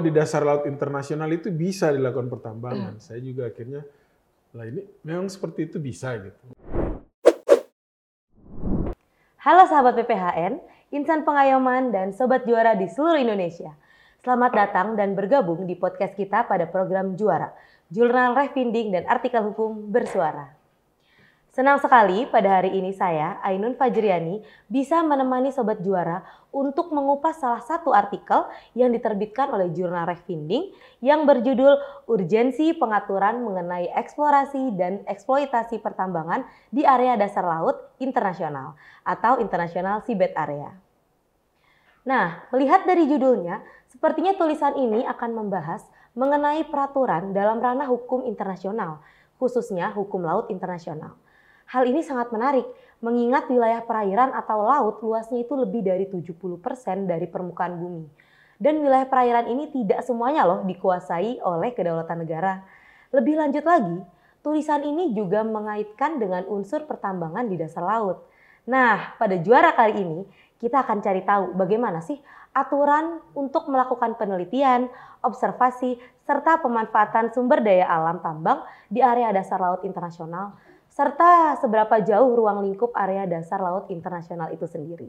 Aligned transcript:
oh 0.00 0.08
di 0.08 0.16
dasar 0.16 0.40
laut 0.48 0.64
internasional 0.64 1.28
itu 1.28 1.52
bisa 1.52 1.92
dilakukan 1.92 2.32
pertambangan. 2.32 2.96
Saya 3.04 3.20
juga 3.20 3.52
akhirnya 3.52 3.84
lah 4.56 4.64
ini 4.64 4.80
memang 5.04 5.28
seperti 5.28 5.68
itu 5.68 5.76
bisa 5.76 6.16
gitu. 6.16 6.56
Halo 9.44 9.68
sahabat 9.68 10.00
PPHN, 10.00 10.56
insan 10.96 11.28
pengayoman 11.28 11.92
dan 11.92 12.16
sobat 12.16 12.48
juara 12.48 12.72
di 12.80 12.88
seluruh 12.88 13.20
Indonesia. 13.20 13.76
Selamat 14.24 14.52
datang 14.56 14.96
dan 14.96 15.12
bergabung 15.12 15.68
di 15.68 15.76
podcast 15.76 16.16
kita 16.16 16.44
pada 16.44 16.68
program 16.68 17.16
Juara, 17.16 17.52
Jurnal 17.88 18.36
Refinding 18.36 18.92
dan 18.92 19.04
Artikel 19.08 19.40
Hukum 19.52 19.88
Bersuara. 19.88 20.59
Senang 21.50 21.82
sekali 21.82 22.30
pada 22.30 22.62
hari 22.62 22.78
ini 22.78 22.94
saya, 22.94 23.42
Ainun 23.42 23.74
Fajriani, 23.74 24.38
bisa 24.70 25.02
menemani 25.02 25.50
Sobat 25.50 25.82
Juara 25.82 26.22
untuk 26.54 26.94
mengupas 26.94 27.42
salah 27.42 27.58
satu 27.58 27.90
artikel 27.90 28.46
yang 28.78 28.94
diterbitkan 28.94 29.50
oleh 29.50 29.66
Jurnal 29.74 30.06
Refinding 30.06 30.70
yang 31.02 31.26
berjudul 31.26 32.06
Urgensi 32.06 32.70
Pengaturan 32.70 33.42
Mengenai 33.42 33.90
Eksplorasi 33.98 34.78
dan 34.78 35.02
Eksploitasi 35.10 35.82
Pertambangan 35.82 36.46
di 36.70 36.86
Area 36.86 37.18
Dasar 37.18 37.42
Laut 37.42 37.98
Internasional 37.98 38.78
atau 39.02 39.42
International 39.42 40.06
Seabed 40.06 40.30
Area. 40.38 40.70
Nah, 42.06 42.46
melihat 42.54 42.86
dari 42.86 43.10
judulnya, 43.10 43.58
sepertinya 43.90 44.38
tulisan 44.38 44.78
ini 44.78 45.02
akan 45.02 45.34
membahas 45.34 45.82
mengenai 46.14 46.62
peraturan 46.70 47.34
dalam 47.34 47.58
ranah 47.58 47.90
hukum 47.90 48.22
internasional, 48.22 49.02
khususnya 49.42 49.90
hukum 49.90 50.22
laut 50.22 50.46
internasional. 50.46 51.18
Hal 51.70 51.86
ini 51.86 52.02
sangat 52.02 52.34
menarik, 52.34 52.66
mengingat 52.98 53.46
wilayah 53.46 53.78
perairan 53.86 54.34
atau 54.34 54.66
laut 54.66 54.98
luasnya 55.06 55.38
itu 55.46 55.54
lebih 55.54 55.86
dari 55.86 56.02
70% 56.02 57.06
dari 57.06 57.30
permukaan 57.30 57.78
bumi. 57.78 58.10
Dan 58.58 58.82
wilayah 58.82 59.06
perairan 59.06 59.46
ini 59.46 59.70
tidak 59.70 60.02
semuanya 60.02 60.50
loh 60.50 60.66
dikuasai 60.66 61.38
oleh 61.38 61.70
kedaulatan 61.70 62.26
negara. 62.26 62.66
Lebih 63.14 63.38
lanjut 63.38 63.62
lagi, 63.62 64.02
tulisan 64.42 64.82
ini 64.82 65.14
juga 65.14 65.46
mengaitkan 65.46 66.18
dengan 66.18 66.42
unsur 66.50 66.90
pertambangan 66.90 67.46
di 67.46 67.54
dasar 67.54 67.86
laut. 67.86 68.18
Nah, 68.66 69.14
pada 69.14 69.38
juara 69.38 69.70
kali 69.70 69.94
ini 69.94 70.18
kita 70.58 70.82
akan 70.82 70.98
cari 71.06 71.22
tahu 71.22 71.54
bagaimana 71.54 72.02
sih 72.02 72.18
aturan 72.50 73.22
untuk 73.38 73.70
melakukan 73.70 74.18
penelitian, 74.18 74.90
observasi, 75.22 76.02
serta 76.26 76.58
pemanfaatan 76.58 77.30
sumber 77.30 77.62
daya 77.62 77.86
alam 77.86 78.18
tambang 78.18 78.58
di 78.90 78.98
area 78.98 79.30
dasar 79.30 79.62
laut 79.62 79.86
internasional 79.86 80.58
serta 81.00 81.56
seberapa 81.56 81.96
jauh 82.04 82.36
ruang 82.36 82.60
lingkup 82.60 82.92
area 82.92 83.24
dasar 83.24 83.56
laut 83.56 83.88
internasional 83.88 84.52
itu 84.52 84.68
sendiri. 84.68 85.08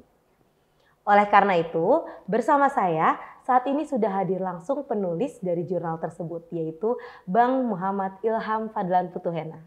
Oleh 1.04 1.28
karena 1.28 1.60
itu, 1.60 2.08
bersama 2.32 2.72
saya 2.72 3.20
saat 3.44 3.68
ini 3.68 3.84
sudah 3.84 4.24
hadir 4.24 4.40
langsung 4.40 4.88
penulis 4.88 5.44
dari 5.44 5.68
jurnal 5.68 6.00
tersebut, 6.00 6.48
yaitu 6.56 6.96
Bang 7.28 7.68
Muhammad 7.68 8.16
Ilham 8.24 8.72
Fadlan 8.72 9.12
Putuhena. 9.12 9.60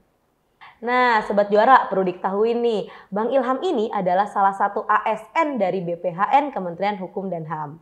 Nah, 0.80 1.20
Sobat 1.28 1.52
Juara, 1.52 1.92
perlu 1.92 2.08
diketahui 2.08 2.56
nih, 2.56 2.88
Bang 3.12 3.28
Ilham 3.28 3.60
ini 3.60 3.92
adalah 3.92 4.24
salah 4.24 4.56
satu 4.56 4.88
ASN 4.88 5.60
dari 5.60 5.84
BPHN 5.84 6.56
Kementerian 6.56 6.96
Hukum 7.04 7.28
dan 7.28 7.44
HAM. 7.44 7.76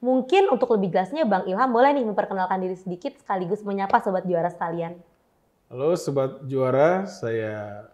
Mungkin 0.00 0.48
untuk 0.48 0.72
lebih 0.72 0.96
jelasnya 0.96 1.28
Bang 1.28 1.44
Ilham 1.44 1.68
boleh 1.68 1.92
nih 1.92 2.08
memperkenalkan 2.08 2.56
diri 2.56 2.78
sedikit 2.80 3.20
sekaligus 3.20 3.60
menyapa 3.60 4.00
Sobat 4.00 4.24
Juara 4.24 4.48
sekalian. 4.48 4.96
Halo 5.72 5.96
Sobat 5.96 6.44
Juara, 6.52 7.08
saya 7.08 7.88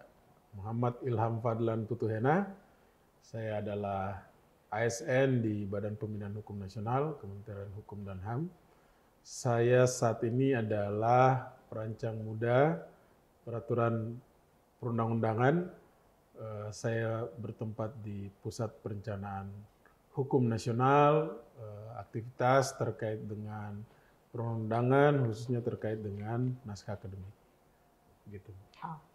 Muhammad 0.51 0.99
Ilham 0.99 1.39
Fadlan 1.39 1.87
Putuhena. 1.87 2.51
Saya 3.23 3.63
adalah 3.63 4.19
ASN 4.67 5.39
di 5.39 5.63
Badan 5.63 5.95
Pembinaan 5.95 6.35
Hukum 6.35 6.59
Nasional, 6.59 7.15
Kementerian 7.23 7.71
Hukum 7.79 8.03
dan 8.03 8.19
HAM. 8.19 8.51
Saya 9.23 9.87
saat 9.87 10.19
ini 10.27 10.51
adalah 10.51 11.55
perancang 11.71 12.19
muda 12.19 12.83
peraturan 13.47 14.11
perundang-undangan. 14.83 15.71
Eh, 16.35 16.67
saya 16.75 17.31
bertempat 17.31 17.95
di 18.03 18.27
Pusat 18.43 18.75
Perencanaan 18.83 19.47
Hukum 20.19 20.51
Nasional, 20.51 21.31
eh, 21.55 21.89
aktivitas 21.95 22.75
terkait 22.75 23.23
dengan 23.23 23.79
perundangan, 24.35 25.31
khususnya 25.31 25.63
terkait 25.63 26.03
dengan 26.03 26.59
naskah 26.67 26.99
akademik 26.99 27.38
gitu. 28.31 28.53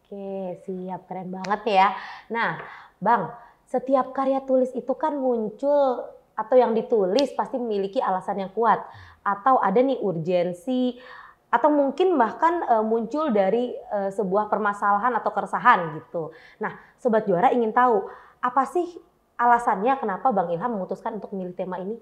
Oke, 0.05 0.61
siap 0.69 1.09
keren 1.09 1.33
banget 1.33 1.63
ya. 1.65 1.89
Nah, 2.29 2.61
Bang, 3.01 3.33
setiap 3.65 4.13
karya 4.13 4.45
tulis 4.45 4.71
itu 4.77 4.93
kan 4.95 5.17
muncul 5.17 6.05
atau 6.35 6.57
yang 6.59 6.77
ditulis 6.77 7.33
pasti 7.33 7.57
memiliki 7.57 8.03
alasan 8.03 8.45
yang 8.45 8.53
kuat 8.53 8.83
atau 9.25 9.59
ada 9.63 9.81
nih 9.81 9.99
urgensi 10.03 10.99
atau 11.49 11.71
mungkin 11.71 12.19
bahkan 12.19 12.67
e, 12.67 12.75
muncul 12.83 13.31
dari 13.31 13.73
e, 13.73 13.99
sebuah 14.11 14.51
permasalahan 14.51 15.15
atau 15.17 15.31
keresahan 15.31 15.97
gitu. 16.03 16.35
Nah, 16.59 16.75
sobat 16.99 17.25
juara 17.25 17.55
ingin 17.55 17.71
tahu 17.71 18.11
apa 18.43 18.63
sih 18.67 18.99
alasannya 19.39 19.95
kenapa 20.03 20.35
Bang 20.35 20.51
Ilham 20.51 20.75
memutuskan 20.75 21.17
untuk 21.17 21.31
memilih 21.33 21.55
tema 21.55 21.79
ini? 21.79 21.97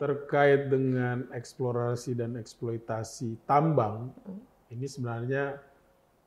Terkait 0.00 0.66
dengan 0.66 1.28
eksplorasi 1.30 2.18
dan 2.18 2.34
eksploitasi 2.40 3.38
tambang, 3.46 4.10
hmm 4.24 4.53
ini 4.72 4.86
sebenarnya 4.88 5.58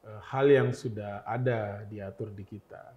uh, 0.05 0.21
hal 0.33 0.45
yang 0.49 0.69
sudah 0.75 1.25
ada 1.25 1.85
diatur 1.87 2.29
di 2.33 2.43
kita. 2.45 2.93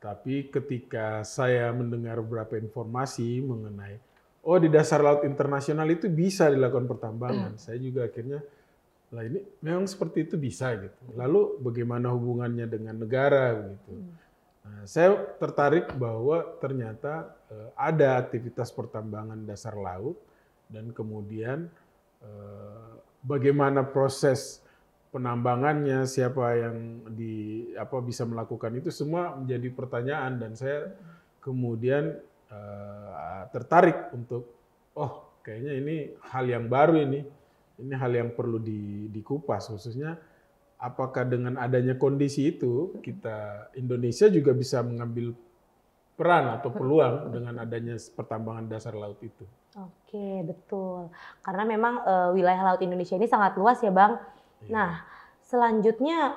Tapi 0.00 0.48
ketika 0.48 1.20
saya 1.28 1.68
mendengar 1.76 2.24
beberapa 2.24 2.56
informasi 2.56 3.44
mengenai 3.44 4.00
oh 4.40 4.56
di 4.56 4.72
dasar 4.72 5.04
laut 5.04 5.22
internasional 5.28 5.84
itu 5.92 6.08
bisa 6.08 6.48
dilakukan 6.48 6.88
pertambangan, 6.88 7.56
mm. 7.56 7.60
saya 7.60 7.76
juga 7.76 8.08
akhirnya 8.08 8.40
lah 9.10 9.26
ini 9.26 9.42
memang 9.60 9.84
seperti 9.90 10.24
itu 10.30 10.40
bisa 10.40 10.72
gitu. 10.78 11.02
Lalu 11.18 11.60
bagaimana 11.60 12.14
hubungannya 12.14 12.64
dengan 12.64 12.96
negara 12.96 13.58
gitu. 13.74 13.92
Mm. 13.92 14.12
Nah, 14.60 14.84
saya 14.86 15.16
tertarik 15.40 15.90
bahwa 15.96 16.44
ternyata 16.62 17.34
uh, 17.50 17.70
ada 17.74 18.20
aktivitas 18.20 18.70
pertambangan 18.70 19.40
dasar 19.44 19.74
laut 19.74 20.16
dan 20.70 20.94
kemudian 20.94 21.66
bagaimana 23.24 23.84
proses 23.84 24.64
penambangannya, 25.10 26.06
siapa 26.06 26.56
yang 26.56 26.76
di 27.12 27.66
apa 27.74 27.98
bisa 28.00 28.24
melakukan 28.24 28.72
itu 28.78 28.88
semua 28.94 29.34
menjadi 29.36 29.68
pertanyaan 29.74 30.38
dan 30.38 30.52
saya 30.54 30.94
kemudian 31.42 32.16
uh, 32.48 33.42
tertarik 33.50 34.12
untuk 34.14 34.46
oh 34.94 35.40
kayaknya 35.42 35.72
ini 35.76 35.96
hal 36.30 36.44
yang 36.46 36.66
baru 36.70 36.94
ini 37.00 37.20
ini 37.80 37.94
hal 37.96 38.12
yang 38.12 38.30
perlu 38.36 38.60
di, 38.60 39.08
dikupas. 39.08 39.72
Khususnya 39.72 40.20
apakah 40.76 41.24
dengan 41.24 41.56
adanya 41.56 41.96
kondisi 41.96 42.52
itu 42.52 43.00
kita 43.00 43.70
Indonesia 43.74 44.28
juga 44.28 44.52
bisa 44.52 44.84
mengambil 44.84 45.32
peran 46.20 46.60
atau 46.60 46.68
peluang 46.68 47.32
dengan 47.32 47.64
adanya 47.64 47.96
pertambangan 47.96 48.68
dasar 48.68 48.92
laut 48.92 49.16
itu. 49.24 49.48
Oke, 49.80 50.44
betul. 50.44 51.08
Karena 51.40 51.64
memang 51.64 52.04
e, 52.04 52.14
wilayah 52.36 52.60
laut 52.60 52.84
Indonesia 52.84 53.16
ini 53.16 53.24
sangat 53.24 53.56
luas 53.56 53.80
ya, 53.80 53.88
Bang. 53.88 54.20
Iya. 54.60 54.68
Nah, 54.68 54.90
selanjutnya 55.40 56.36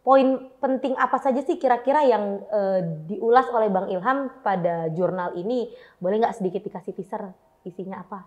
poin 0.00 0.48
penting 0.64 0.96
apa 0.96 1.20
saja 1.20 1.44
sih 1.44 1.60
kira-kira 1.60 2.08
yang 2.08 2.40
e, 2.48 2.60
diulas 3.04 3.52
oleh 3.52 3.68
Bang 3.68 3.92
Ilham 3.92 4.32
pada 4.40 4.88
jurnal 4.96 5.36
ini? 5.36 5.68
Boleh 6.00 6.24
nggak 6.24 6.40
sedikit 6.40 6.64
dikasih 6.64 6.96
teaser 6.96 7.28
isinya 7.68 8.00
apa? 8.00 8.24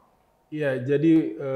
Iya, 0.54 0.86
jadi 0.86 1.14
e, 1.34 1.50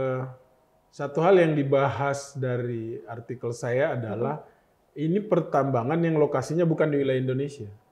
satu 0.90 1.22
hal 1.22 1.38
yang 1.38 1.54
dibahas 1.54 2.34
dari 2.34 2.98
artikel 3.06 3.54
saya 3.54 3.94
adalah 3.94 4.42
hmm. 4.42 5.06
ini 5.06 5.22
pertambangan 5.22 6.02
yang 6.02 6.18
lokasinya 6.18 6.66
bukan 6.66 6.90
di 6.90 7.06
wilayah 7.06 7.22
Indonesia. 7.22 7.85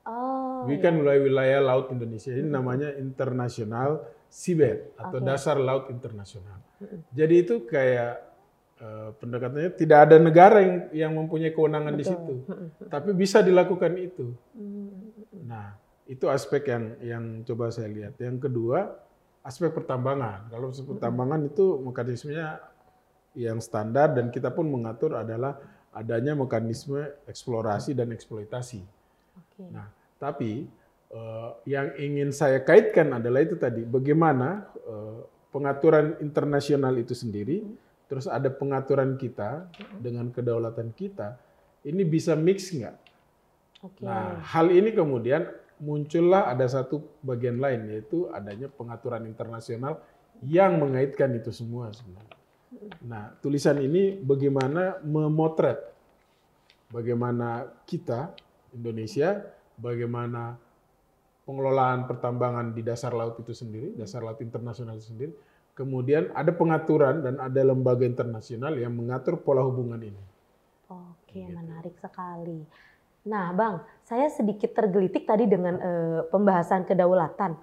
Oh, 0.63 0.67
Bukan 0.71 0.93
iya. 0.95 0.99
wilayah-wilayah 1.03 1.59
laut 1.59 1.87
Indonesia. 1.91 2.31
Ini 2.31 2.47
namanya 2.47 2.95
internasional 2.95 4.07
seabed 4.31 4.95
atau 4.95 5.19
okay. 5.19 5.27
dasar 5.27 5.59
laut 5.59 5.91
internasional. 5.91 6.57
Jadi 7.11 7.35
itu 7.43 7.67
kayak 7.67 8.23
uh, 8.79 9.09
pendekatannya 9.19 9.71
tidak 9.75 9.99
ada 10.09 10.17
negara 10.17 10.57
yang 10.63 10.77
yang 10.95 11.11
mempunyai 11.13 11.51
kewenangan 11.51 11.93
Betul. 11.93 11.99
di 11.99 12.05
situ, 12.07 12.35
tapi 12.87 13.11
bisa 13.13 13.43
dilakukan 13.43 13.93
itu. 13.99 14.33
Nah, 15.43 15.75
itu 16.07 16.25
aspek 16.31 16.63
yang 16.71 16.83
yang 17.03 17.23
coba 17.45 17.69
saya 17.69 17.91
lihat. 17.91 18.17
Yang 18.17 18.49
kedua, 18.49 18.95
aspek 19.43 19.69
pertambangan. 19.75 20.49
Kalau 20.49 20.71
pertambangan 20.71 21.45
itu 21.45 21.83
mekanismenya 21.83 22.63
yang 23.35 23.59
standar 23.59 24.15
dan 24.15 24.31
kita 24.31 24.49
pun 24.53 24.69
mengatur 24.69 25.19
adalah 25.19 25.59
adanya 25.93 26.33
mekanisme 26.33 27.05
eksplorasi 27.29 27.93
dan 27.93 28.09
eksploitasi. 28.09 28.81
Okay. 29.33 29.69
Nah, 29.69 29.89
tapi 30.23 30.71
uh, 31.11 31.59
yang 31.67 31.91
ingin 31.99 32.31
saya 32.31 32.63
kaitkan 32.63 33.11
adalah 33.11 33.43
itu 33.43 33.59
tadi 33.59 33.83
bagaimana 33.83 34.71
uh, 34.87 35.27
pengaturan 35.51 36.15
internasional 36.23 36.95
itu 36.95 37.11
sendiri, 37.11 37.67
terus 38.07 38.31
ada 38.31 38.47
pengaturan 38.47 39.19
kita 39.19 39.67
dengan 39.99 40.31
kedaulatan 40.31 40.95
kita, 40.95 41.35
ini 41.83 42.07
bisa 42.07 42.39
mix 42.39 42.71
nggak? 42.71 42.95
Okay. 43.83 44.07
Nah, 44.07 44.39
hal 44.39 44.71
ini 44.71 44.95
kemudian 44.95 45.43
muncullah 45.83 46.47
ada 46.47 46.63
satu 46.71 47.03
bagian 47.19 47.59
lain 47.59 47.91
yaitu 47.91 48.31
adanya 48.31 48.71
pengaturan 48.71 49.27
internasional 49.27 49.99
yang 50.39 50.79
mengaitkan 50.79 51.35
itu 51.35 51.51
semua 51.51 51.91
sebenarnya. 51.91 52.39
Nah, 53.03 53.35
tulisan 53.43 53.77
ini 53.83 54.17
bagaimana 54.17 55.03
memotret 55.03 55.93
bagaimana 56.89 57.69
kita 57.85 58.33
Indonesia, 58.73 59.45
bagaimana 59.77 60.57
pengelolaan 61.43 62.07
pertambangan 62.07 62.71
di 62.71 62.81
dasar 62.81 63.11
laut 63.11 63.39
itu 63.39 63.51
sendiri, 63.51 63.95
dasar 63.95 64.23
laut 64.23 64.39
internasional 64.39 64.95
itu 64.95 65.11
sendiri. 65.11 65.33
Kemudian 65.73 66.29
ada 66.37 66.53
pengaturan 66.53 67.25
dan 67.25 67.41
ada 67.41 67.61
lembaga 67.65 68.05
internasional 68.05 68.77
yang 68.77 68.93
mengatur 68.93 69.41
pola 69.41 69.65
hubungan 69.65 69.97
ini. 69.99 70.23
Oke, 70.93 71.41
gitu. 71.41 71.49
menarik 71.49 71.97
sekali. 71.97 72.61
Nah, 73.25 73.55
Bang, 73.55 73.81
saya 74.05 74.29
sedikit 74.29 74.75
tergelitik 74.75 75.25
tadi 75.25 75.49
dengan 75.49 75.79
uh, 75.79 76.19
pembahasan 76.29 76.85
kedaulatan. 76.85 77.57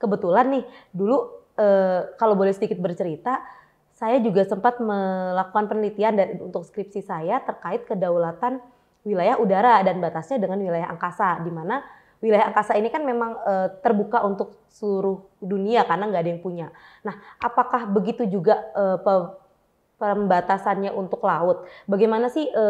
Kebetulan 0.00 0.46
nih, 0.56 0.64
dulu 0.94 1.18
uh, 1.60 2.16
kalau 2.16 2.32
boleh 2.38 2.56
sedikit 2.56 2.80
bercerita, 2.80 3.44
saya 3.92 4.16
juga 4.24 4.48
sempat 4.48 4.80
melakukan 4.80 5.68
penelitian 5.68 6.16
dan 6.16 6.28
untuk 6.40 6.64
skripsi 6.64 7.04
saya 7.04 7.44
terkait 7.44 7.84
kedaulatan 7.84 8.64
wilayah 9.04 9.40
udara 9.40 9.80
dan 9.80 9.98
batasnya 9.98 10.36
dengan 10.40 10.60
wilayah 10.60 10.88
angkasa, 10.92 11.40
di 11.40 11.52
mana 11.52 11.80
wilayah 12.20 12.52
angkasa 12.52 12.76
ini 12.76 12.92
kan 12.92 13.00
memang 13.00 13.32
e, 13.40 13.54
terbuka 13.80 14.20
untuk 14.28 14.60
seluruh 14.68 15.24
dunia 15.40 15.88
karena 15.88 16.04
nggak 16.08 16.22
ada 16.22 16.30
yang 16.36 16.42
punya. 16.44 16.68
Nah, 17.00 17.16
apakah 17.40 17.88
begitu 17.88 18.28
juga 18.28 18.60
e, 18.76 18.84
pe, 19.00 19.14
pembatasannya 19.96 20.92
untuk 20.92 21.24
laut? 21.24 21.64
Bagaimana 21.88 22.28
sih 22.28 22.44
e, 22.44 22.64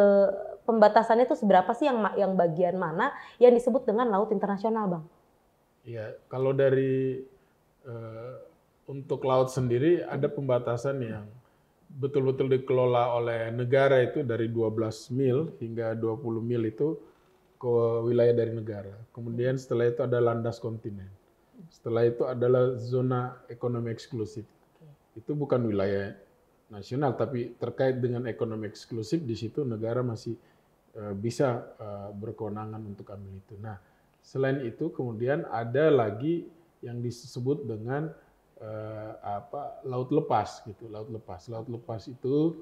pembatasannya 0.65 1.27
itu 1.27 1.35
seberapa 1.35 1.71
sih 1.75 1.91
yang 1.91 1.99
yang 2.15 2.33
bagian 2.39 2.79
mana 2.79 3.11
yang 3.43 3.51
disebut 3.51 3.83
dengan 3.83 4.07
laut 4.07 4.31
internasional, 4.31 4.87
bang? 4.87 5.05
Iya, 5.83 6.07
kalau 6.31 6.55
dari 6.55 7.27
e, 7.83 7.95
untuk 8.87 9.27
laut 9.27 9.51
sendiri 9.51 10.07
ada 10.07 10.31
pembatasan 10.31 11.03
yang 11.03 11.27
betul-betul 11.99 12.47
dikelola 12.47 13.19
oleh 13.19 13.51
negara 13.51 13.99
itu 13.99 14.23
dari 14.23 14.47
12 14.47 15.11
mil 15.11 15.51
hingga 15.59 15.99
20 15.99 16.23
mil 16.39 16.63
itu 16.69 16.95
ke 17.61 17.75
wilayah 18.07 18.33
dari 18.33 18.53
negara. 18.55 18.95
Kemudian 19.13 19.59
setelah 19.59 19.91
itu 19.91 20.01
ada 20.01 20.19
landas 20.23 20.57
kontinen. 20.63 21.11
Setelah 21.69 22.09
itu 22.09 22.25
adalah 22.25 22.79
zona 22.81 23.37
ekonomi 23.53 23.93
eksklusif. 23.93 24.49
Itu 25.13 25.37
bukan 25.37 25.69
wilayah 25.69 26.17
nasional, 26.73 27.19
tapi 27.19 27.53
terkait 27.61 28.01
dengan 28.01 28.25
ekonomi 28.25 28.71
eksklusif 28.71 29.21
di 29.21 29.37
situ 29.37 29.67
negara 29.67 30.01
masih 30.01 30.39
uh, 30.97 31.13
bisa 31.13 31.69
uh, 31.77 32.11
berkewenangan 32.17 32.81
untuk 32.81 33.13
ambil 33.13 33.37
itu. 33.37 33.55
Nah, 33.61 33.77
selain 34.25 34.65
itu 34.65 34.89
kemudian 34.89 35.45
ada 35.53 35.93
lagi 35.93 36.49
yang 36.81 37.05
disebut 37.05 37.69
dengan 37.69 38.09
uh, 38.61 39.13
apa 39.25 39.83
laut 39.89 40.13
lepas 40.13 40.63
gitu, 40.69 40.87
laut 40.89 41.09
lepas. 41.11 41.49
Laut 41.49 41.67
lepas 41.67 42.07
itu 42.07 42.61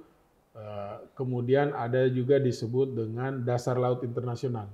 Eh, 0.58 0.96
kemudian 1.14 1.70
ada 1.70 2.10
juga 2.10 2.42
disebut 2.42 2.90
dengan 2.90 3.46
dasar 3.46 3.78
laut 3.78 4.02
internasional. 4.02 4.66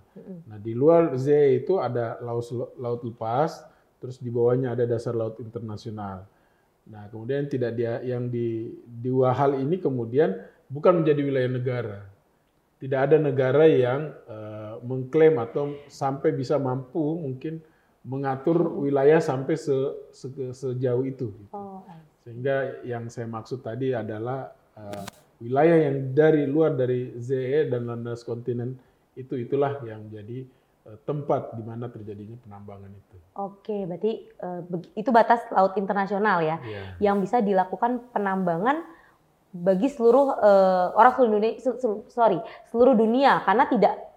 Nah 0.48 0.56
di 0.56 0.72
luar 0.72 1.12
Z 1.20 1.28
itu 1.60 1.76
ada 1.76 2.16
laut 2.24 2.46
laut 2.80 3.04
lepas, 3.04 3.68
terus 4.00 4.16
di 4.16 4.32
bawahnya 4.32 4.72
ada 4.72 4.88
dasar 4.88 5.12
laut 5.12 5.36
internasional. 5.44 6.24
Nah 6.88 7.04
kemudian 7.12 7.52
tidak 7.52 7.76
dia 7.76 8.00
yang 8.00 8.32
di 8.32 8.72
dua 8.86 9.36
hal 9.36 9.60
ini 9.60 9.76
kemudian 9.76 10.32
bukan 10.72 11.04
menjadi 11.04 11.20
wilayah 11.20 11.52
negara. 11.52 12.00
Tidak 12.80 13.00
ada 13.00 13.16
negara 13.20 13.68
yang 13.68 14.08
uh, 14.24 14.80
mengklaim 14.80 15.36
atau 15.36 15.84
sampai 15.92 16.32
bisa 16.32 16.56
mampu 16.56 17.02
mungkin 17.18 17.60
mengatur 18.04 18.68
wilayah 18.84 19.18
sampai 19.18 19.56
se, 19.56 19.72
se, 20.12 20.28
sejauh 20.52 21.04
itu. 21.08 21.32
Oh, 21.50 21.80
Sehingga 22.20 22.84
yang 22.84 23.08
saya 23.08 23.24
maksud 23.24 23.64
tadi 23.64 23.96
adalah 23.96 24.52
uh, 24.76 25.04
wilayah 25.40 25.88
yang 25.88 26.12
dari 26.12 26.44
luar 26.44 26.76
dari 26.76 27.16
ZE 27.16 27.72
dan 27.72 27.88
landas 27.88 28.20
kontinen 28.22 28.76
itu 29.16 29.40
itulah 29.40 29.80
yang 29.88 30.04
jadi 30.12 30.44
uh, 30.88 31.00
tempat 31.08 31.56
di 31.56 31.64
mana 31.64 31.88
terjadinya 31.88 32.36
penambangan 32.44 32.92
itu. 32.92 33.16
Oke, 33.40 33.88
berarti 33.88 34.12
uh, 34.44 34.60
itu 34.96 35.08
batas 35.08 35.40
laut 35.48 35.72
internasional 35.80 36.44
ya, 36.44 36.60
yeah. 36.60 36.96
yang 37.00 37.24
bisa 37.24 37.40
dilakukan 37.40 38.04
penambangan 38.12 38.84
bagi 39.54 39.86
seluruh 39.86 40.34
uh, 40.34 40.86
orang 40.98 41.12
seluruh 41.14 41.32
dunia, 41.38 41.52
sorry 42.10 42.42
seluruh 42.74 42.98
dunia 42.98 43.38
karena 43.46 43.70
tidak 43.70 44.13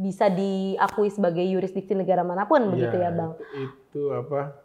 bisa 0.00 0.32
diakui 0.32 1.12
sebagai 1.12 1.44
yurisdiksi 1.44 1.92
negara 1.92 2.24
mana 2.24 2.48
pun 2.48 2.64
yeah, 2.64 2.72
begitu 2.72 2.96
ya 2.96 3.10
bang? 3.12 3.30
Itu, 3.52 4.02
apa 4.16 4.56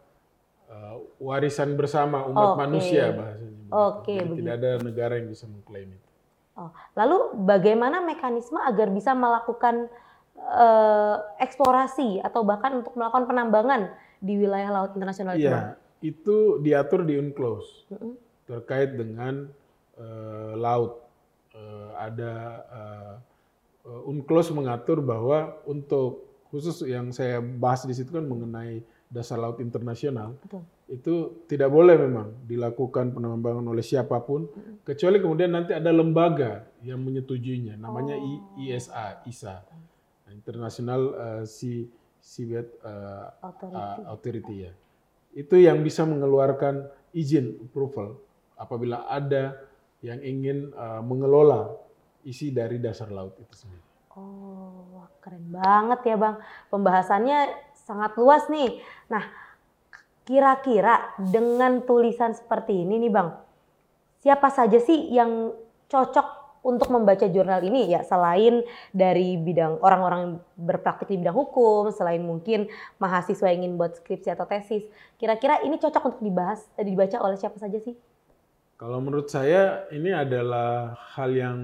uh, 0.72 0.96
warisan 1.20 1.76
bersama 1.76 2.24
umat 2.24 2.56
okay. 2.56 2.60
manusia 2.64 3.04
bahasanya. 3.12 3.64
Oke, 3.66 4.14
okay, 4.16 4.18
Tidak 4.24 4.54
ada 4.56 4.70
negara 4.80 5.20
yang 5.20 5.28
bisa 5.28 5.44
mengklaim 5.44 5.92
itu. 5.92 6.08
Oh, 6.56 6.72
lalu 6.96 7.36
bagaimana 7.44 8.00
mekanisme 8.00 8.56
agar 8.56 8.88
bisa 8.88 9.12
melakukan 9.12 9.92
uh, 10.40 11.20
eksplorasi 11.36 12.24
atau 12.24 12.48
bahkan 12.48 12.80
untuk 12.80 12.96
melakukan 12.96 13.28
penambangan 13.28 13.92
di 14.24 14.40
wilayah 14.40 14.72
laut 14.72 14.96
internasional 14.96 15.36
itu? 15.36 15.52
Iya, 15.52 15.76
itu 16.00 16.56
diatur 16.64 17.04
di 17.04 17.20
UNCLOS 17.20 17.92
mm 17.92 17.96
-hmm. 18.00 18.12
terkait 18.48 18.96
dengan 18.96 19.52
uh, 20.00 20.56
laut. 20.56 21.04
Uh, 21.52 21.92
ada 21.96 22.32
uh, 22.68 23.12
UNCLOS 23.86 24.50
mengatur 24.50 24.98
bahwa 24.98 25.62
untuk 25.66 26.26
khusus 26.50 26.82
yang 26.86 27.10
saya 27.14 27.38
bahas 27.38 27.86
di 27.86 27.94
situ 27.94 28.10
kan 28.10 28.26
mengenai 28.26 28.82
dasar 29.06 29.38
laut 29.38 29.62
internasional 29.62 30.34
Betul. 30.42 30.62
itu 30.90 31.14
tidak 31.46 31.70
boleh 31.70 31.94
memang 31.94 32.34
dilakukan 32.42 33.14
penambangan 33.14 33.62
oleh 33.66 33.82
siapa 33.82 34.18
pun 34.22 34.50
hmm. 34.50 34.82
kecuali 34.82 35.22
kemudian 35.22 35.54
nanti 35.54 35.74
ada 35.74 35.94
lembaga 35.94 36.66
yang 36.82 36.98
menyetujuinya 37.02 37.78
namanya 37.78 38.18
oh. 38.18 38.58
ISA 38.58 39.22
ISA 39.26 39.62
International 40.34 41.00
uh, 41.14 41.44
Sea 41.46 41.86
Seabed 42.18 42.66
uh, 42.82 43.30
Authority. 43.46 43.78
Uh, 43.78 44.10
Authority 44.10 44.54
ya 44.66 44.72
itu 45.36 45.54
yang 45.62 45.84
bisa 45.86 46.02
mengeluarkan 46.02 46.90
izin 47.14 47.62
approval 47.62 48.18
apabila 48.58 49.06
ada 49.06 49.54
yang 50.02 50.18
ingin 50.24 50.74
uh, 50.74 51.04
mengelola 51.04 51.85
isi 52.26 52.50
dari 52.50 52.82
dasar 52.82 53.14
laut 53.14 53.38
itu 53.38 53.54
sendiri. 53.54 53.86
Oh, 54.18 55.06
keren 55.22 55.46
banget 55.54 56.00
ya 56.02 56.16
Bang. 56.18 56.42
Pembahasannya 56.72 57.54
sangat 57.86 58.18
luas 58.18 58.50
nih. 58.50 58.82
Nah, 59.06 59.22
kira-kira 60.26 61.14
dengan 61.22 61.86
tulisan 61.86 62.34
seperti 62.34 62.82
ini 62.82 62.98
nih 63.06 63.12
Bang, 63.14 63.38
siapa 64.18 64.50
saja 64.50 64.82
sih 64.82 65.14
yang 65.14 65.54
cocok 65.86 66.46
untuk 66.66 66.90
membaca 66.90 67.30
jurnal 67.30 67.62
ini 67.62 67.86
ya 67.86 68.02
selain 68.02 68.66
dari 68.90 69.38
bidang 69.38 69.78
orang-orang 69.78 70.42
berpraktik 70.58 71.14
di 71.14 71.22
bidang 71.22 71.38
hukum, 71.38 71.94
selain 71.94 72.18
mungkin 72.18 72.66
mahasiswa 72.98 73.54
yang 73.54 73.62
ingin 73.62 73.78
buat 73.78 74.02
skripsi 74.02 74.34
atau 74.34 74.50
tesis, 74.50 74.82
kira-kira 75.14 75.62
ini 75.62 75.78
cocok 75.78 76.02
untuk 76.10 76.22
dibahas 76.26 76.66
eh, 76.74 76.82
dibaca 76.82 77.22
oleh 77.22 77.38
siapa 77.38 77.54
saja 77.62 77.78
sih? 77.78 77.94
Kalau 78.76 78.98
menurut 78.98 79.30
saya 79.30 79.86
ini 79.94 80.10
adalah 80.10 80.98
hal 81.14 81.30
yang 81.32 81.58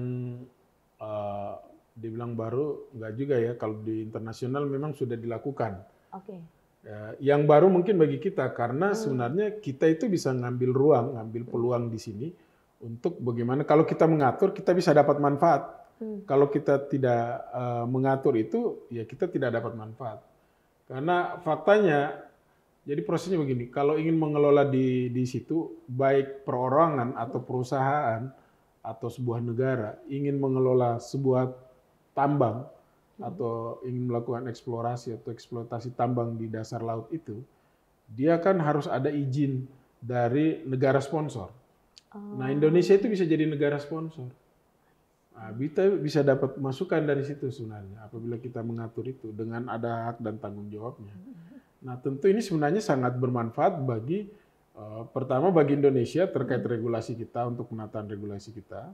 uh, 1.03 1.59
dibilang 1.91 2.39
baru, 2.39 2.95
enggak 2.95 3.13
juga 3.19 3.35
ya. 3.35 3.51
Kalau 3.59 3.83
di 3.83 3.99
internasional 3.99 4.63
memang 4.63 4.95
sudah 4.95 5.19
dilakukan 5.19 5.83
Oke. 6.13 6.29
Okay. 6.29 6.39
Ya, 6.83 6.99
yang 7.33 7.47
baru 7.47 7.71
mungkin 7.71 7.95
bagi 7.95 8.19
kita 8.19 8.51
karena 8.53 8.91
hmm. 8.91 8.97
sebenarnya 8.99 9.47
kita 9.63 9.87
itu 9.87 10.05
bisa 10.11 10.35
ngambil 10.35 10.71
ruang, 10.75 11.07
ngambil 11.15 11.43
peluang 11.47 11.83
di 11.87 11.99
sini 11.99 12.27
untuk 12.83 13.17
bagaimana 13.23 13.63
kalau 13.63 13.87
kita 13.87 14.03
mengatur 14.03 14.51
kita 14.51 14.75
bisa 14.75 14.91
dapat 14.93 15.17
manfaat. 15.17 15.63
Hmm. 15.97 16.27
Kalau 16.27 16.51
kita 16.51 16.83
tidak 16.91 17.47
uh, 17.55 17.87
mengatur 17.87 18.35
itu 18.35 18.85
ya 18.91 19.07
kita 19.07 19.31
tidak 19.31 19.57
dapat 19.57 19.73
manfaat. 19.73 20.19
Karena 20.83 21.39
faktanya 21.39 22.29
jadi 22.83 22.99
prosesnya 23.07 23.39
begini, 23.39 23.71
kalau 23.71 23.95
ingin 23.95 24.19
mengelola 24.19 24.67
di 24.67 25.07
di 25.07 25.23
situ 25.23 25.87
baik 25.87 26.43
perorangan 26.43 27.15
atau 27.15 27.39
perusahaan 27.39 28.27
atau 28.83 29.07
sebuah 29.07 29.39
negara 29.39 29.95
ingin 30.11 30.35
mengelola 30.35 30.99
sebuah 30.99 31.55
tambang 32.11 32.67
atau 33.15 33.79
ingin 33.87 34.11
melakukan 34.11 34.51
eksplorasi 34.51 35.15
atau 35.15 35.31
eksploitasi 35.31 35.95
tambang 35.95 36.35
di 36.35 36.51
dasar 36.51 36.83
laut 36.83 37.07
itu, 37.15 37.39
dia 38.11 38.35
kan 38.43 38.59
harus 38.59 38.89
ada 38.89 39.07
izin 39.07 39.63
dari 40.03 40.59
negara 40.67 40.99
sponsor. 40.99 41.47
Oh. 42.11 42.35
Nah, 42.35 42.51
Indonesia 42.51 42.93
itu 42.93 43.07
bisa 43.07 43.23
jadi 43.23 43.47
negara 43.47 43.79
sponsor. 43.79 44.27
Nah, 45.33 45.49
kita 45.55 45.89
bisa 45.97 46.21
dapat 46.21 46.59
masukan 46.61 47.01
dari 47.01 47.25
situ 47.25 47.49
sebenarnya 47.49 48.05
apabila 48.05 48.37
kita 48.37 48.61
mengatur 48.61 49.09
itu 49.09 49.33
dengan 49.33 49.65
ada 49.71 50.11
hak 50.11 50.21
dan 50.21 50.37
tanggung 50.37 50.69
jawabnya. 50.69 51.15
Nah, 51.83 51.97
tentu 51.99 52.29
ini 52.29 52.39
sebenarnya 52.39 52.79
sangat 52.79 53.17
bermanfaat 53.17 53.81
bagi 53.81 54.29
uh, 54.77 55.03
pertama 55.09 55.49
bagi 55.49 55.77
Indonesia 55.77 56.25
terkait 56.29 56.61
regulasi 56.61 57.17
kita 57.17 57.49
untuk 57.49 57.69
penataan 57.71 58.09
regulasi 58.09 58.53
kita. 58.53 58.93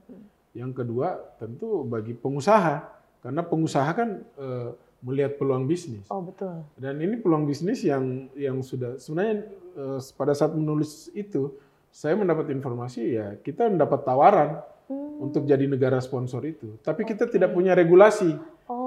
Yang 0.56 0.82
kedua, 0.82 1.18
tentu 1.38 1.86
bagi 1.86 2.16
pengusaha 2.16 2.86
karena 3.20 3.42
pengusaha 3.44 3.90
kan 3.92 4.24
uh, 4.40 4.72
melihat 5.04 5.36
peluang 5.40 5.64
bisnis. 5.64 6.04
Oh 6.08 6.24
betul. 6.24 6.64
Dan 6.76 7.00
ini 7.00 7.20
peluang 7.20 7.44
bisnis 7.48 7.84
yang 7.84 8.28
yang 8.36 8.60
sudah 8.60 9.00
sebenarnya 9.00 9.46
uh, 9.76 10.00
pada 10.16 10.32
saat 10.36 10.52
menulis 10.52 11.08
itu 11.16 11.54
saya 11.90 12.14
mendapat 12.14 12.52
informasi 12.54 13.02
ya 13.18 13.34
kita 13.42 13.66
mendapat 13.66 14.06
tawaran 14.06 14.62
Hmm. 14.90 15.22
untuk 15.22 15.46
jadi 15.46 15.70
negara 15.70 16.02
sponsor 16.02 16.42
itu. 16.42 16.74
Tapi 16.82 17.06
kita 17.06 17.30
tidak 17.30 17.54
punya 17.54 17.78
regulasi. 17.78 18.34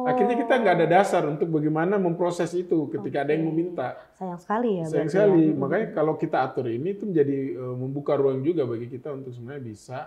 Akhirnya 0.03 0.35
kita 0.35 0.53
nggak 0.55 0.75
ada 0.75 0.87
dasar 0.89 1.23
untuk 1.25 1.47
bagaimana 1.47 1.95
memproses 1.97 2.51
itu 2.53 2.87
ketika 2.89 3.23
ada 3.23 3.31
yang 3.31 3.47
meminta. 3.47 3.95
sayang 4.13 4.37
sekali 4.37 4.69
ya. 4.77 4.85
Sayang 4.85 5.07
berarti 5.07 5.15
sekali. 5.15 5.41
ya. 5.47 5.55
Makanya 5.55 5.87
kalau 5.91 6.13
kita 6.15 6.37
atur 6.41 6.65
ini 6.67 6.89
itu 6.91 7.03
menjadi 7.05 7.37
eh, 7.55 7.75
membuka 7.75 8.13
ruang 8.13 8.39
juga 8.39 8.63
bagi 8.63 8.87
kita 8.87 9.11
untuk 9.11 9.31
sebenarnya 9.31 9.63
bisa 9.63 9.99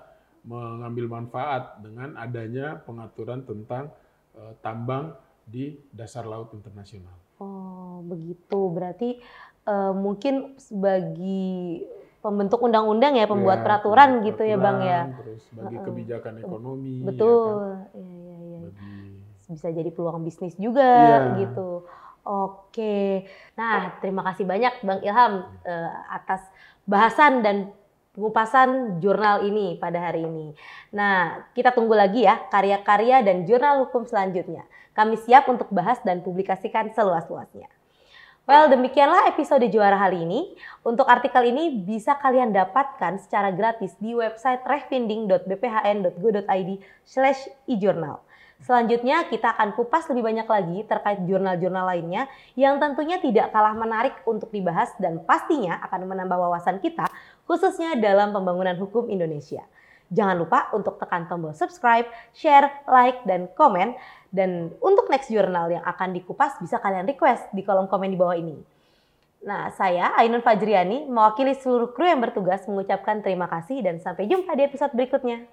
mengambil 0.42 1.10
manfaat 1.10 1.80
dengan 1.80 2.14
adanya 2.14 2.78
pengaturan 2.80 3.42
tentang 3.42 3.90
eh, 4.34 4.52
tambang 4.60 5.16
di 5.42 5.78
dasar 5.90 6.24
laut 6.24 6.52
internasional. 6.52 7.14
Oh 7.38 8.00
begitu. 8.02 8.60
Berarti 8.68 9.18
eh, 9.64 9.92
mungkin 9.92 10.54
sebagai 10.56 11.86
pembentuk 12.18 12.58
undang-undang 12.58 13.14
ya, 13.14 13.24
pembuat 13.24 13.60
Ya, 13.60 13.64
peraturan 13.64 14.08
pembuat 14.18 14.26
gitu 14.26 14.42
ya 14.42 14.56
bang 14.56 14.78
ya. 14.82 15.00
peraturan, 15.06 15.18
Terus 15.22 15.42
bagi 15.52 15.76
kebijakan 15.78 16.34
ekonomi. 16.42 16.94
ya 16.96 17.06
Betul. 17.06 17.46
kan? 17.62 17.94
Iya 17.94 18.14
iya 18.16 18.36
iya. 18.36 18.58
Bagi- 18.66 18.95
Bisa 19.46 19.70
jadi 19.70 19.94
peluang 19.94 20.26
bisnis 20.26 20.58
juga 20.58 20.82
Iya. 20.82 21.46
gitu. 21.46 21.86
Oke. 22.26 23.30
Nah 23.54 23.94
terima 24.02 24.26
kasih 24.26 24.42
banyak 24.42 24.82
bang 24.82 25.00
Ilham 25.06 25.46
eh, 25.62 25.94
atas 26.10 26.42
bahasan 26.86 27.42
dan 27.46 27.70
pengupasan 28.16 28.96
jurnal 29.04 29.44
ini 29.44 29.76
pada 29.76 30.00
hari 30.00 30.24
ini. 30.24 30.56
Nah, 30.96 31.44
kita 31.52 31.76
tunggu 31.76 31.92
lagi 31.92 32.24
ya 32.24 32.48
karya-karya 32.48 33.20
dan 33.20 33.44
jurnal 33.44 33.84
hukum 33.84 34.08
selanjutnya. 34.08 34.64
Kami 34.96 35.20
siap 35.20 35.44
untuk 35.52 35.68
bahas 35.68 36.00
dan 36.00 36.24
publikasikan 36.24 36.88
seluas-luasnya. 36.96 37.68
Well, 38.48 38.72
demikianlah 38.72 39.28
episode 39.28 39.68
juara 39.68 40.00
hari 40.00 40.24
ini. 40.24 40.56
Untuk 40.80 41.04
artikel 41.10 41.44
ini 41.50 41.82
bisa 41.82 42.14
kalian 42.16 42.54
dapatkan 42.56 43.18
secara 43.20 43.52
gratis 43.52 43.92
di 44.00 44.16
website 44.16 44.64
refinding.bphn.go.id 44.64 46.70
slash 47.04 47.52
e-journal. 47.68 48.24
Selanjutnya 48.66 49.30
kita 49.30 49.54
akan 49.54 49.78
kupas 49.78 50.10
lebih 50.10 50.26
banyak 50.26 50.48
lagi 50.50 50.78
terkait 50.90 51.22
jurnal-jurnal 51.22 51.86
lainnya 51.86 52.26
yang 52.58 52.82
tentunya 52.82 53.22
tidak 53.22 53.54
kalah 53.54 53.78
menarik 53.78 54.18
untuk 54.26 54.50
dibahas 54.50 54.90
dan 54.98 55.22
pastinya 55.22 55.78
akan 55.86 56.10
menambah 56.10 56.34
wawasan 56.34 56.82
kita 56.82 57.06
khususnya 57.46 57.94
dalam 57.94 58.34
pembangunan 58.34 58.74
hukum 58.74 59.06
Indonesia. 59.06 59.62
Jangan 60.10 60.34
lupa 60.34 60.66
untuk 60.74 60.98
tekan 60.98 61.30
tombol 61.30 61.54
subscribe, 61.54 62.10
share, 62.34 62.82
like, 62.90 63.22
dan 63.22 63.46
komen. 63.54 63.94
Dan 64.34 64.74
untuk 64.82 65.06
next 65.10 65.30
jurnal 65.30 65.70
yang 65.70 65.86
akan 65.86 66.14
dikupas 66.14 66.58
bisa 66.58 66.82
kalian 66.82 67.06
request 67.06 67.46
di 67.54 67.62
kolom 67.62 67.86
komen 67.86 68.10
di 68.10 68.18
bawah 68.18 68.34
ini. 68.34 68.58
Nah, 69.46 69.70
saya 69.74 70.10
Ainun 70.18 70.42
Fajriani 70.42 71.06
mewakili 71.06 71.54
seluruh 71.54 71.94
kru 71.94 72.06
yang 72.06 72.18
bertugas 72.18 72.66
mengucapkan 72.66 73.22
terima 73.22 73.46
kasih 73.46 73.78
dan 73.78 74.02
sampai 74.02 74.26
jumpa 74.26 74.58
di 74.58 74.62
episode 74.66 74.90
berikutnya. 74.90 75.46